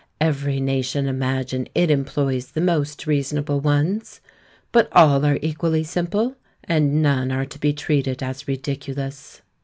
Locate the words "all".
4.93-5.23